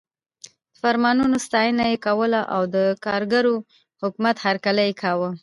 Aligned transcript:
د 0.73 0.75
فرمانونو 0.81 1.37
ستاینه 1.47 1.83
یې 1.91 1.97
کوله 2.07 2.41
او 2.55 2.61
د 2.75 2.77
کارګرو 3.05 3.55
حکومت 4.01 4.35
هرکلی 4.45 4.83
یې 4.87 4.93
کاوه. 5.01 5.29